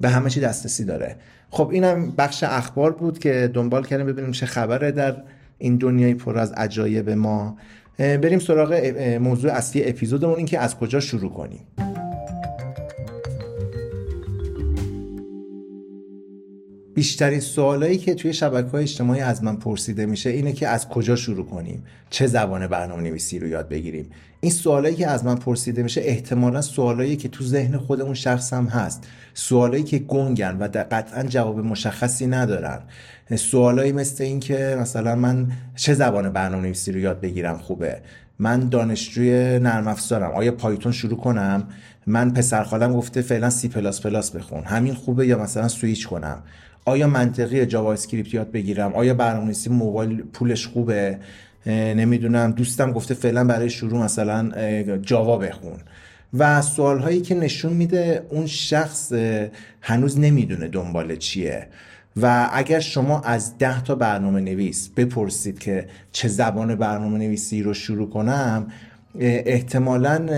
[0.00, 1.16] به همه چی دسترسی داره.
[1.50, 5.16] خب اینم بخش اخبار بود که دنبال کردیم ببینیم چه خبره در
[5.58, 7.56] این دنیای پر از عجایب ما.
[7.98, 8.72] بریم سراغ
[9.20, 11.60] موضوع اصلی اپیزودمون این که از کجا شروع کنیم.
[16.94, 21.16] بیشترین سوالایی که توی شبکه های اجتماعی از من پرسیده میشه اینه که از کجا
[21.16, 24.10] شروع کنیم؟ چه زبان برنامه نویسی رو یاد بگیریم؟
[24.42, 28.66] این سوالایی که از من پرسیده میشه احتمالا سوالایی که تو ذهن خودمون شخص هم
[28.66, 29.06] هست.
[29.34, 32.78] سوالایی که گنگن و قطعا جواب مشخصی ندارن.
[33.36, 38.00] سوالایی مثل این که مثلا من چه زبان برنامه نویسی رو یاد بگیرم خوبه؟
[38.38, 40.30] من دانشجوی نرم افزارم.
[40.30, 41.68] آیا پایتون شروع کنم؟
[42.06, 44.64] من پسر خالم گفته فعلا سی پلاس پلاس بخون.
[44.64, 46.42] همین خوبه یا مثلا سویچ کنم؟
[46.84, 51.18] آیا منطقی JavaScript یاد بگیرم؟ آیا برنامه‌نویسی موبایل پولش خوبه؟
[51.66, 54.50] نمی‌دونم دوستم گفته فعلا برای شروع مثلا
[54.96, 55.78] Java بخون.
[56.38, 59.12] و سوال هایی که نشون میده اون شخص
[59.80, 61.66] هنوز نمی‌دونه دنبال چیه.
[62.16, 67.74] و اگر شما از ده تا برنامه نویس بپرسید که چه زبان برنامه نویسی رو
[67.74, 68.66] شروع کنم
[69.20, 70.28] احتمالا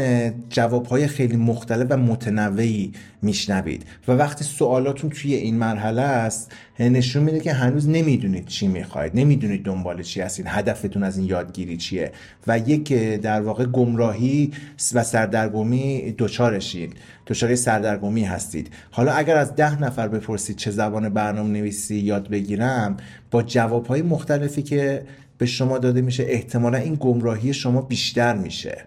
[0.51, 3.85] جوابهای خیلی مختلف و متنوعی میشنوید.
[4.09, 6.53] و وقتی سوالاتون توی این مرحله است
[6.89, 11.77] نشون میده که هنوز نمی‌دونید چی می‌خواید نمی‌دونید دنبال چی هستید هدفتون از این یادگیری
[11.77, 12.13] چیه
[12.47, 14.51] و یک در واقع گمراهی
[14.95, 16.95] و سردرگمی دچارشید
[17.27, 18.71] دچار سردرگمی هستید.
[18.91, 22.97] حالا اگر از ده نفر بپرسید چه زبان برنامه نویسی یاد بگیرم
[23.31, 25.03] با جوابهای مختلفی که
[25.39, 28.85] به شما داده میشه احتمالا این گمراهی شما بیشتر میشه.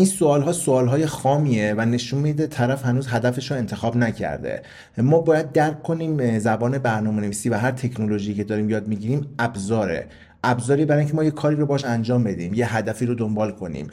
[0.00, 4.62] این سوال ها سوال های خامیه و نشون میده طرف هنوز هدفش رو انتخاب نکرده.
[4.98, 10.06] ما باید درک کنیم زبان برنامه نویسی و هر تکنولوژی که داریم یاد می‌گیریم ابزاره.
[10.44, 13.86] ابزاری برای اینکه ما یه کاری رو باش انجام بدیم یه هدفی رو دنبال کنیم.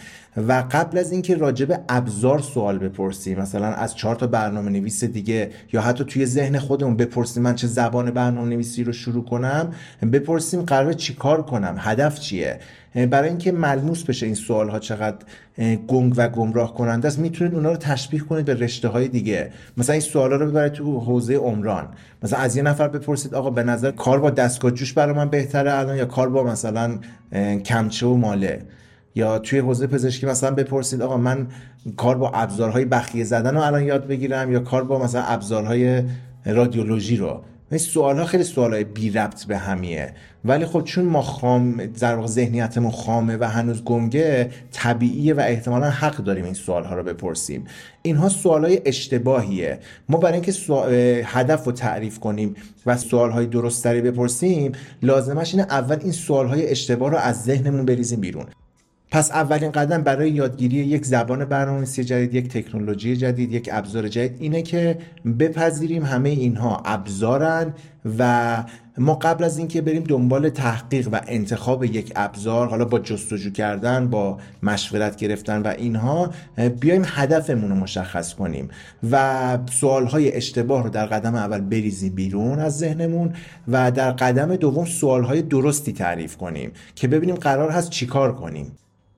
[0.47, 5.03] و قبل از اینکه راجع به ابزار سوال بپرسیم مثلا از چهار تا برنامه نویس
[5.03, 9.73] دیگه یا حتی توی ذهن خودمون بپرسیم من چه زبان برنامه نویسی رو شروع کنم
[10.13, 12.59] بپرسیم قرار چیکار کنم هدف چیه؟
[12.95, 15.17] برای اینکه ملموس بشه این سوال ها چقدر
[15.87, 19.51] گنگ و گمراه کننده است می‌تونید اونا رو تشبیه کنید به رشته های دیگه.
[19.77, 21.87] مثلا این سوالا رو ببرید تو حوزه عمران.
[22.23, 25.73] مثلا از یه نفر بپرسید آقا به نظر کار با دستگاه جوش برای من بهتره
[25.73, 26.99] الان یا کار با مثلا
[27.65, 28.61] کمچه و ماله؟
[29.15, 31.47] یا توی حوزه پزشکی مثلا بپرسید آقا من
[31.97, 36.03] کار با ابزارهای بخیه زدن رو الان یاد بگیرم یا کار با مثلا ابزارهای
[36.45, 40.13] رادیولوژی رو؟ این سوال ها خیلی سوال های بی ربط به همیه.
[40.47, 45.89] ولی خب چون ما خام در واقع ذهنیتمون خامه و هنوز گنگه طبیعیه و احتمالا
[45.89, 47.65] حق داریم این سوال ها رو بپرسیم.
[48.01, 49.79] اینها سوال های اشتباهیه.
[50.09, 50.53] ما برای اینکه
[51.25, 52.55] هدف رو تعریف کنیم
[52.85, 57.43] و سوال های درست تری بپرسیم لازمش اینه اول این سوال های اشتباه رو از
[57.43, 58.45] ذهنمون بریزیم بیرون.
[59.11, 64.37] پس اولین قدم برای یادگیری یک زبان برنامه‌نویسی جدید یک تکنولوژی جدید یک ابزار جدید
[64.39, 64.97] اینه که
[65.39, 67.73] بپذیریم همه اینها ابزارن
[68.19, 68.63] و
[68.97, 74.09] ما قبل از اینکه بریم دنبال تحقیق و انتخاب یک ابزار حالا با جستجو کردن
[74.09, 76.31] با مشورت گرفتن و اینها
[76.79, 78.69] بیایم هدفمون رو مشخص کنیم
[79.11, 83.33] و سوالهای اشتباه رو در قدم اول بریزیم بیرون از ذهنمون
[83.67, 88.71] و در قدم دوم سوالهای درستی تعریف کنیم که ببینیم قرار هست چیکار کنیم.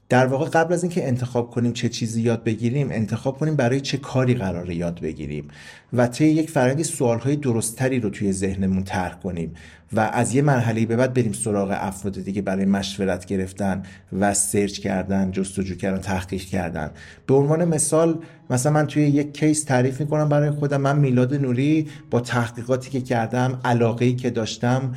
[0.09, 3.97] در واقع قبل از اینکه انتخاب کنیم چه چیزی یاد بگیریم انتخاب کنیم برای چه
[3.97, 5.47] کاری قراره یاد بگیریم.
[5.93, 9.53] و طی یک فرنگی سوالهای درستتری رو توی ذهنمون طرح کنیم
[9.93, 13.83] و از یه مرحله به بعد بریم سراغ افراد دیگه برای مشورت گرفتن
[14.19, 16.89] و سرچ کردن جستجو کردن تحقیق کردن.
[17.27, 20.81] به عنوان مثال مثلا من توی یک کیس تعریف می‌کنم برای خودم.
[20.81, 24.95] من میلاد نوری با تحقیقاتی که کردم علاقه که داشتم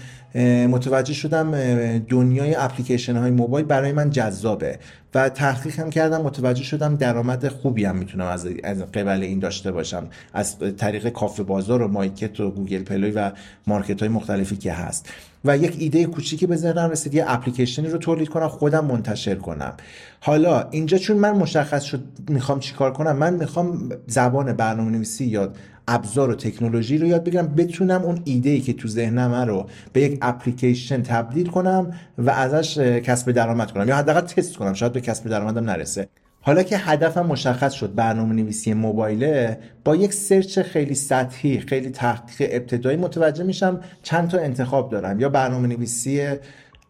[0.69, 1.51] متوجه شدم
[1.99, 4.79] دنیای اپلیکیشن های موبایل برای من جذابه
[5.15, 8.47] و تحقیق هم کردم متوجه شدم درآمد خوبی هم می‌تونم از
[8.95, 13.31] قبل این داشته باشم از طریق کافه بازار و مایکت و Google Play و
[13.67, 15.09] market های مختلفی که هست.
[15.45, 19.75] و یک ایده کوچیکی به ذهنم رسید یه اپلیکیشنی رو تولید کنم خودم منتشر کنم.
[20.21, 25.53] حالا اینجا چون من مشخص شد می‌خوام چیکار کنم من می‌خوام زبان برنامه نویسی یا
[25.89, 30.01] ابزار و تکنولوژی رو یاد بگیرم بتونم اون ایده ای که تو ذهنم رو به
[30.01, 35.01] یک اپلیکیشن تبدیل کنم و ازش کسب درآمد کنم یا حداقل تست کنم شاید به
[35.01, 36.09] کسب درآمدم نرسه.
[36.45, 42.49] حالا که هدفم مشخص شد برنامه نویسی موبایله با یک سرچ خیلی سطحی خیلی تحقیق
[42.53, 46.37] ابتدایی متوجه میشم چند تا انتخاب دارم یا برنامه نویسی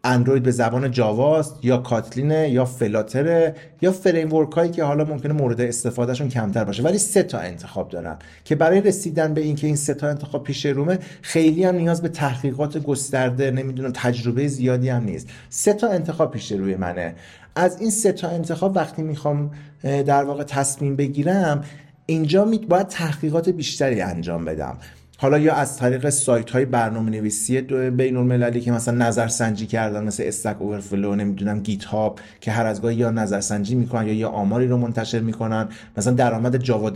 [0.03, 5.61] اندروید به زبان جاواست یا کاتلینه یا فلاتره یا فریم هایی که حالا ممکنه مورد
[5.61, 6.83] استفادهشون کمتر باشه.
[6.83, 10.65] ولی سه تا انتخاب دارن که برای رسیدن به اینکه این سه تا انتخاب پیش
[10.65, 15.27] رومه خیلی هم نیاز به تحقیقات گسترده نمی‌دونم تجربه زیادی هم نیست.
[15.49, 17.15] سه تا انتخاب پیش روی منه.
[17.55, 19.51] از این سه تا انتخاب وقتی می‌خوام
[19.83, 21.63] در واقع تصمیم بگیرم
[22.05, 24.77] اینجا باید تحقیقات بیشتری انجام بدم.
[25.23, 30.23] حالا یا از طریق سایت های برنامه نویسی بین المللی که مثلا نظرسنجی کردن مثل
[30.27, 34.67] استک اوورفلو نمی‌دونم گیت هاب که هر از گاهی یا نظرسنجی می‌کنن یا یا آماری
[34.67, 35.67] رو منتشر می‌کنن.
[35.97, 36.91] مثلا درآمد جاوا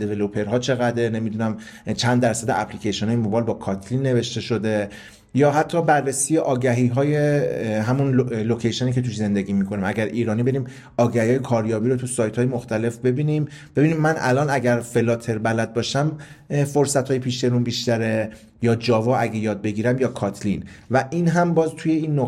[0.48, 1.58] ها چقدر نمی‌دونم
[1.96, 4.90] چند درصد اپلیکیشن های موبایل با کاتلین نوشته شده.
[5.34, 7.16] یا حتی بررسی آگهی های
[7.80, 9.84] همون لوکیشنی که توش زندگی می‌کنیم.
[9.84, 10.66] اگر ایرانی بریم
[10.98, 13.48] آگهی های کاریابی رو تو سایت های مختلف ببینیم.
[13.76, 16.12] ببینیم من الان اگر فلاتر بلد باشم
[16.74, 18.30] فرصت های پیش بیشتره.
[18.62, 20.64] یا جاوا اگه یاد بگیرم یا کاتلین.
[20.92, 22.20] و این هم باز توی این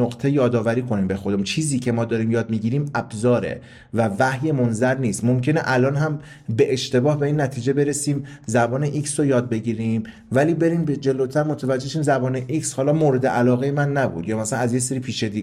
[0.00, 1.44] نقطه یادآوری کنیم به خودمون.
[1.44, 3.60] چیزی که ما داریم یاد می‌گیریم ابزاره
[3.94, 5.24] و وحی منظر نیست.
[5.24, 6.18] ممکنه الان هم
[6.56, 11.42] به اشتباه به این نتیجه برسیم زبان X رو یاد بگیریم ولی بریم به جلوتر
[11.42, 14.28] متوجه شیم زبان X حالا مورد علاقه من نبود.
[14.28, 15.00] یا مثلا از یه سری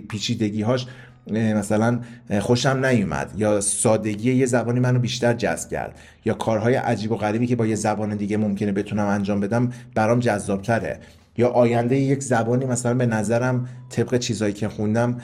[0.09, 0.85] پیچیدگی هاش
[1.31, 1.99] مثلا
[2.41, 7.47] خوشم نیومد یا سادگی یه زبانی منو بیشتر جذب کرد یا کارهای عجیب و غریبی
[7.47, 10.99] که با یه زبان دیگه ممکنه بتونم انجام بدم برام جذابتره
[11.37, 15.21] یا آینده یک زبانی مثلا به نظرم طبق چیزایی که خوندم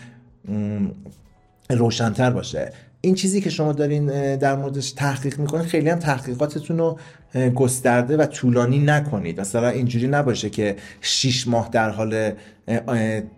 [1.70, 2.72] روشنتر باشه.
[3.02, 7.00] این چیزی که شما دارین در موردش تحقیق می‌کنید خیلی هم تحقیقاتتون رو
[7.56, 9.42] گسترده و طولانی نکنید.
[9.42, 12.32] مثلا اینجوری نباشه که 6 ماه در حال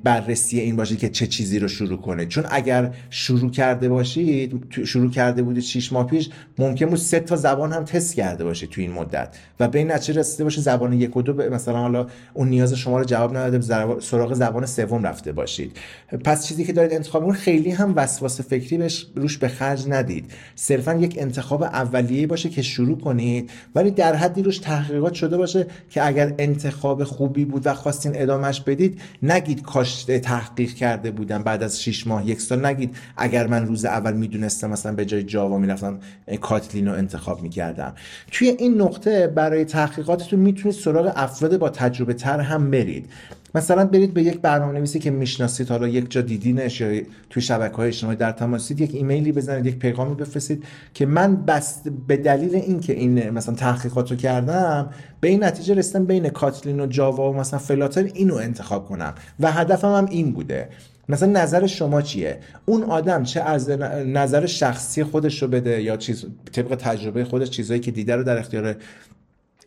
[0.04, 5.12] بررسی این باشه که چه چیزی رو شروع کنه چون اگر شروع کرده باشید شروع
[5.12, 8.82] کرده بودید 6 ماه پیش ممکن بود سه تا زبان هم تست کرده باشید تو
[8.82, 9.38] این مدت.
[9.60, 13.00] و به این نتیجه رسیده باشه زبان یک و دو مثلا حالا اون نیاز شما
[13.00, 15.78] رو جواب نداده سراغ زبان سوم رفته باشید.
[16.24, 20.32] پس چیزی که دارید انتخاب می‌کنید خیلی هم وسواس فکری بهش روش به خرج ندید.
[20.56, 23.52] صرفا یک انتخاب اولیه باشه که شروع کنید
[23.84, 28.62] ولی در حدی روش تحقیقات شده باشه که اگر انتخاب خوبی بود و خواستین ادامش
[28.62, 32.96] بدید نگید کاش تحقیق کرده بودم بعد از 6 ماه یک سال نگید.
[33.18, 36.00] اگر من روز اول می‌دونستم مثلا به جای جاوا می‌رفتم
[36.42, 37.94] کاتلین رو انتخاب می‌کردم.
[38.32, 43.10] توی این نقطه برای تحقیقاتتون می‌تونید سراغ افراد با تجربه تر هم برید.
[43.56, 47.76] مثلا برید به یک برنامه نویسی که می‌شناسید حالا یک جا دیدینش یا توی شبکه
[47.76, 50.64] های اجتماعی در تماسید یک ایمیلی بزنید یک پیغامی بفرستید
[50.94, 54.90] که من بس به دلیل اینکه این مثلا تحقیقات رو کردم
[55.22, 59.14] به این نتیجه رسیدم بین کاتلین و جاوا و مثلا فلاتر اینو انتخاب کنم.
[59.40, 60.70] و هدفم هم این بوده.
[61.10, 63.70] مثلا نظر شما چیه؟ اون آدم چه از
[64.06, 68.38] نظر شخصی خودش رو بده یا چیز طبق تجربه خودش چیزایی که دیده رو در
[68.38, 68.76] اختیار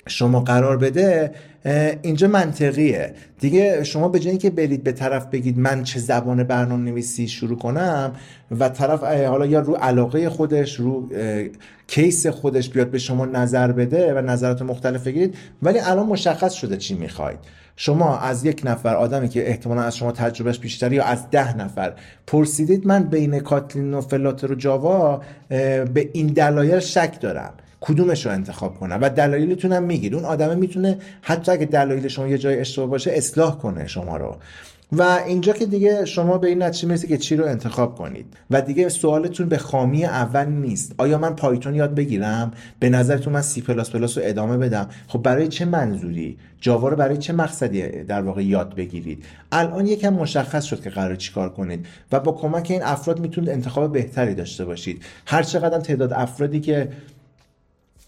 [0.06, 1.30] شما قرار بده
[2.02, 3.14] اینجا منطقیه.
[3.40, 7.58] دیگه شما به جایی که برید به طرف بگید من چه زبان برنامه نویسی شروع
[7.58, 8.12] کنم
[8.58, 11.08] و طرف حالا یا رو علاقه خودش رو
[11.86, 16.76] کیس خودش بیاد به شما نظر بده و نظرات مختلف بگیرید ولی الان مشخص شده
[16.76, 17.38] چی می‌خواید.
[17.76, 21.92] شما از یک نفر آدمی که احتمالا از شما تجربهش بیشتر یا از ده نفر
[22.26, 27.54] پرسیدید من بین کاتلین و فلاتر و جاوا به این دلایل شک دارم.
[27.88, 30.14] کدومش رو انتخاب کنم و دلایلتون هم میگید.
[30.14, 34.36] اون آدمه می‌تونه حتی اگه دلایل شما یه جای اشتباه باشه اصلاح کنه شما رو.
[34.92, 38.26] و اینجا که دیگه شما به این نتیجه می‌رسید که چی رو انتخاب کنید.
[38.50, 40.94] و دیگه سوالتون به خامی اول نیست.
[40.98, 45.22] آیا من Python یاد بگیرم؟ به نظرتون من سی پلاس پلاس رو ادامه بدم؟ خب
[45.22, 50.64] برای چه منظوری؟ Java رو برای چه مقصدی در واقع یاد بگیرید؟ الان یکم مشخص
[50.64, 55.02] شد که قرار چیکار کنید و با کمک این افراد می‌تونید انتخاب بهتری داشته باشید.
[55.26, 56.88] هر چقدر تعداد افرادی که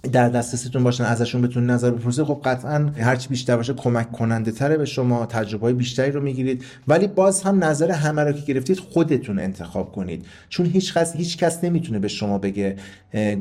[0.03, 4.77] در دسترستون باشن ازشون بتون نظر بپرسید خب قطعا هرچی بیشتر باشه کمک کننده تره
[4.77, 6.65] به شما تجربه های بیشتری رو می‌گیرید.
[6.89, 10.27] ولی باز هم نظر همه رو که گرفتید خودتون انتخاب کنید.
[10.49, 12.77] چون هیچ کس هیچ کس نمی‌تونه به شما بگه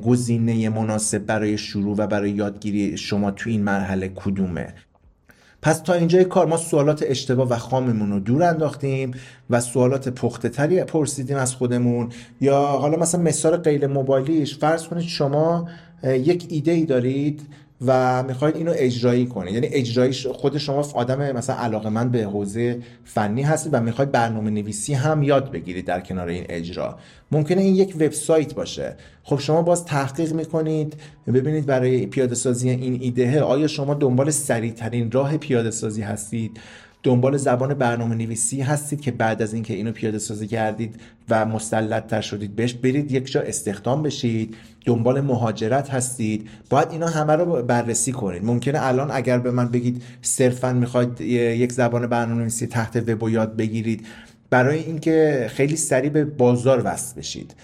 [0.06, 4.74] گزینه مناسب برای شروع و برای یادگیری شما تو این مرحله کدومه.
[5.62, 9.12] پس تا اینجای کار ما سوالات اشتباه و خاممون رو دور انداختیم
[9.50, 12.10] و سوالات پخته تری پرسیدیم از خودمون.
[12.42, 15.68] یا حالا مثلا مثال غیر موبایلیش فرض کنید شما
[16.04, 17.42] یک ایده ای دارید
[17.86, 19.54] و می‌خواید اینو اجرایی کنید.
[19.54, 24.50] یعنی اجرایش خود شما آدم مثلا علاقه من به حوزه فنی هستید و می‌خواید برنامه
[24.50, 26.98] نویسی هم یاد بگیرید در کنار این اجرا.
[27.32, 28.96] ممکنه این یک وبسایت باشه.
[29.24, 30.94] خب شما باز تحقیق می‌کنید
[31.28, 36.60] ببینید برای پیاده سازی این ایده آیا شما دنبال سریع ترین راه پیاده سازی هستید؟
[37.08, 40.96] دنبال زبان برنامه نویسی هستید که بعد از اینکه اینو پیاده سازی کردید
[41.30, 46.50] و مسلط تر شدید بهش برید یک جا استخدام بشید دنبال مهاجرت هستید.
[46.70, 48.46] باید اینا همه رو بررسی کنید.
[48.46, 53.56] ممکنه الان اگر به من بگید صرفا می‌خواید یک زبان برنامه نویسی تحت وب یاد
[53.56, 54.06] بگیرید
[54.50, 57.56] برای اینکه خیلی سریع به بازار وصل بشید.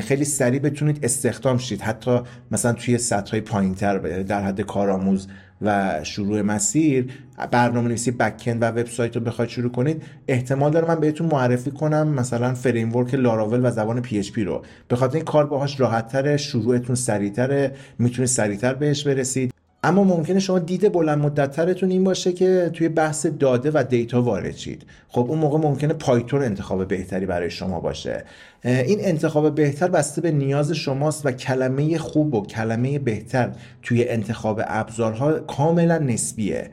[0.00, 1.80] خیلی سریع بتونید استخدام شید.
[1.80, 2.18] حتی
[2.50, 5.28] مثلا توی سطح های پایین تر در حد کارآموز
[5.62, 7.12] و شروع مسیر
[7.50, 12.08] برنامه نویسی backend و وبسایت رو بخواید شروع کنید احتمال داره من بهتون معرفی کنم
[12.08, 14.62] مثلا framework Laravel و زبان PHP رو.
[14.88, 19.54] به خاطر این کار باهاش راحت شروعتون سریعتره می‌تونید سریعتر بهش برسید.
[19.84, 24.56] اما ممکنه شما دید بلند مدتترتون این باشه که توی بحث داده و data وارد
[24.56, 28.24] شید خب اون موقع ممکنه Python انتخاب بهتری برای شما باشه.
[28.64, 33.50] این انتخاب بهتر بسته به نیاز شماست و کلمه خوب و کلمه بهتر
[33.82, 36.70] توی انتخاب ابزارها کاملا نسبیه.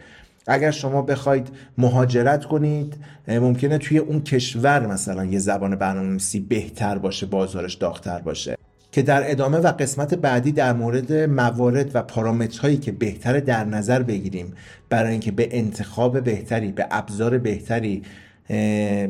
[0.48, 1.48] اگر شما بخواید
[1.78, 2.98] مهاجرت کنید
[3.28, 8.61] ممکنه توی اون کشور مثلا یه زبان برنامه‌نویسی بهتر باشه بازارش داغتر باشه.
[8.92, 14.04] که در ادامه و قسمت بعدی در مورد موارد و پارامترهایی که بهتر در نظر
[14.04, 14.54] بگیریم
[14.90, 18.02] برای اینکه به انتخاب بهتری به ابزار بهتری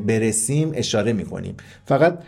[0.07, 1.55] برسیم اشاره می‌کنیم.
[1.85, 2.19] فقط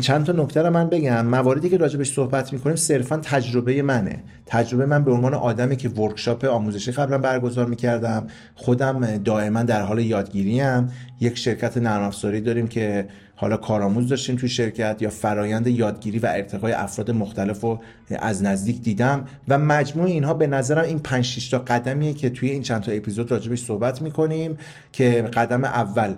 [0.00, 1.26] چند تا نکته رو من بگم.
[1.26, 4.22] مواردی که راجبش صحبت می‌کنیم صرفا تجربه منه.
[4.46, 9.98] تجربه من به عنوان آدمی که ورکشاپ آموزشی قبلا برگزار می‌کردم خودم دائما در حال
[9.98, 10.88] یادگیری هم
[11.20, 13.06] یک شرکت نرم داریم که
[13.40, 18.82] حالا کارآموز داشتیم توی شرکت یا فرایند یادگیری و ارتقای افراد مختلف رو از نزدیک
[18.82, 22.92] دیدم و مجموع اینها به نظرم این 5 تا قدمیه که توی این چند تا
[22.92, 24.58] اپیزود راجبش صحبت می‌کنیم
[24.92, 26.14] که قدم اول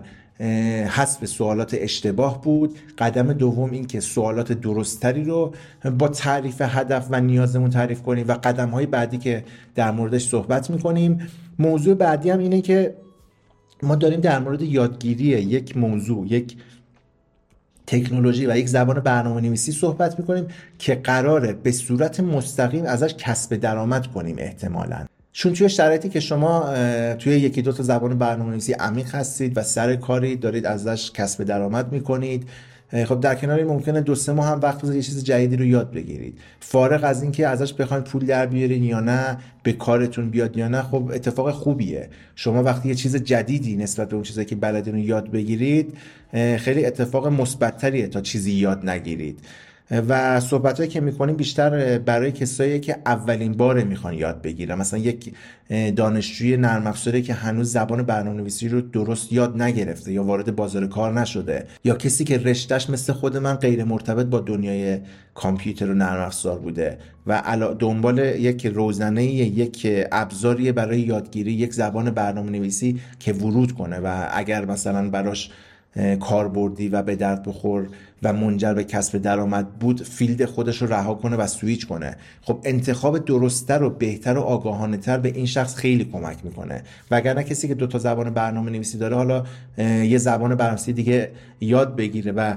[0.86, 2.78] حذف سوالات اشتباه بود.
[2.98, 5.54] قدم دوم این که سوالات درستتری رو
[5.98, 10.70] با تعریف هدف و نیازمون تعریف کنیم و قدم های بعدی که در موردش صحبت
[10.70, 11.28] می‌کنیم.
[11.58, 12.94] موضوع بعدی هم اینه که
[13.82, 16.56] ما داریم در مورد یادگیری یک موضوع یک
[17.86, 20.46] تکنولوژی و یک زبان برنامه نویسی صحبت می‌کنیم
[20.78, 25.06] که قراره به صورت مستقیم ازش کسب درآمد کنیم احتمالا.
[25.32, 26.74] چون توی شرایطی که شما
[27.18, 31.44] توی یکی دو تا زبان برنامه نویسی عمیق هستید و سر کاری دارید ازش کسب
[31.44, 32.48] درآمد می‌کنید
[32.92, 35.64] خب در کنار این ممکنه دو سه ماه هم وقت بذارید یه چیز جدیدی رو
[35.64, 36.38] یاد بگیرید.
[36.60, 40.82] فارغ از اینکه ازش بخواید پول در بیارین یا نه به کارتون بیاد یا نه
[40.82, 42.08] خب اتفاق خوبیه.
[42.34, 45.98] شما وقتی یه چیز جدیدی نسبت به اون چیزی که بلدین رو یاد بگیرید
[46.58, 49.38] خیلی اتفاق مثبتتریه تا چیزی یاد نگیرید.
[49.92, 54.78] و صحبت که می‌کنیم بیشتر برای کسایی که اولین بار می‌خوان یاد بگیرن.
[54.78, 55.34] مثلا یک
[55.96, 61.20] دانشجوی نرم افزاری که هنوز زبان برنامه‌نویسی رو درست یاد نگرفته یا وارد بازار کار
[61.20, 64.98] نشده یا کسی که رشتهش مثل خود من غیر مرتبط با دنیای
[65.34, 67.42] کامپیوتر و نرم افزار بوده و
[67.78, 74.28] دنبال یک روزنه یک ابزاری برای یادگیری یک زبان برنامه نویسی که ورود کنه و
[74.32, 75.50] اگر مثلا براش
[76.20, 77.88] کاربردی و به درد بخور
[78.22, 82.16] و منجر به کسب درآمد بود field خودش رو رها کنه و سویچ کنه.
[82.42, 86.82] خب انتخاب درستتر و بهتر و آگاهانه تر به این شخص خیلی کمک می‌کنه.
[87.10, 89.44] وگرنه کسی که دو تا زبان برنامه نویسی داره حالا
[89.78, 92.56] یه زبان برنامه دیگه یاد بگیره و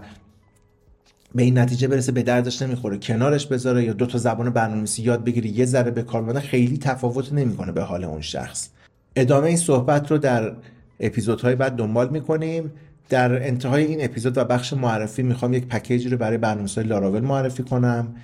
[1.36, 5.24] به این نتیجه برسه به دردش نمی‌خوره کنارش بذاره یا دو تا زبان برنامه‌نویسی یاد
[5.24, 8.70] بگیره یه ذره به کار خیلی تفاوت نمی‌کنه به حال اون شخص.
[9.16, 10.56] ادامه این صحبت رو در
[11.00, 12.72] اپیزودهای بعد دنبال می‌کنیم.
[13.10, 17.64] در انتهای این اپیزود و بخش معرفی می‌خوام یک پکیجی رو برای برنامه‌نویسای لاراول معرفی
[17.64, 18.16] کنم.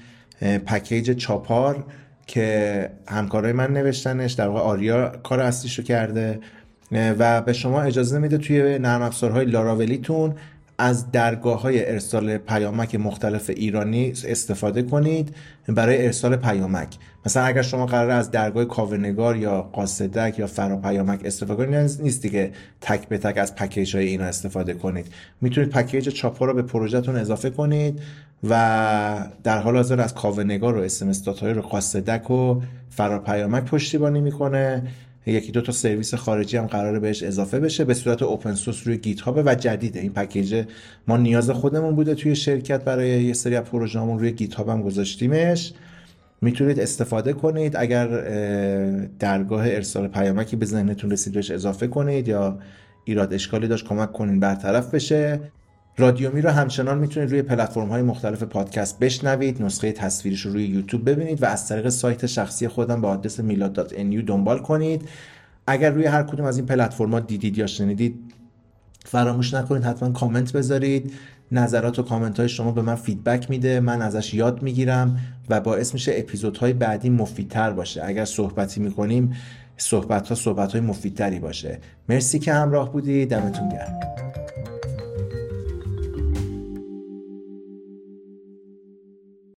[0.66, 1.84] پکیج چاپار
[2.28, 6.40] که همکارای من نوشتنش در واقع آریا کار اصلیش رو کرده.
[6.92, 10.34] و به شما اجازه میده توی نرم افزارهای لاراولیتون
[10.78, 15.36] از درگاه های ارسال پیامک مختلف ایرانی استفاده کنید
[15.68, 16.98] برای ارسال پیامک.
[17.26, 22.22] مثلا اگر شما قرار از درگاه کاونگار یا قاصدک یا فرا پیامک استفاده کنید نیست
[22.22, 25.06] دیگه تک به تک از پکیج های اینا استفاده کنید.
[25.42, 28.00] می‌تونید پکیج چاپا رو به پروژهتون اضافه کنید
[28.50, 34.84] و در حال حاضر از کاوه‌نگار و SMS.ir و قاصدک و فراپیامک پشتیبانی می‌کنه.
[35.26, 37.86] یکی دو تا سرویس خارجی هم قراره بهش اضافه بشه.
[37.86, 40.64] به صورت open source روی GitHub و جدیده این package
[41.08, 45.74] ما نیاز خودمون بوده توی شرکت برای یه سری از پروژه‌مون روی GitHub هم گذاشتیمش.
[46.42, 47.76] می‌تونید استفاده کنید.
[47.76, 48.08] اگر
[49.20, 52.60] درگاه ارسال پیامکی به ذهنتون رسید بهش اضافه کنید یا
[53.06, 55.40] ایراد اشکالی داشت کمک کنین برطرف بشه.
[55.98, 60.66] رادیو میــ رو همچنان می‌تونید روی پلتفرم های مختلف پادکست بشنوید نسخه تصویرش رو روی
[60.66, 63.94] یوتیوب ببینید و از طریق سایت شخصی خودم به آدرس میلاد
[64.28, 65.10] دنبال کنید.
[65.68, 68.20] اگر روی هر کدوم از این پلتفرما دیدید یا شنیدید
[69.06, 71.14] فراموش نکنید حتما کامنت بذارید.
[71.52, 75.94] نظرات و کامنت های شما به من feedback میده من ازش یاد می‌گیرم و باعث
[75.94, 78.06] میشه اپیزودهای بعدی مفیدتر باشه.
[78.06, 79.36] اگر صحبتی می‌کنیم
[79.78, 81.80] صحبت ها صحبت های مفیدتری باشه.
[82.10, 84.00] مرسی که همراه بودی دمتون گرم.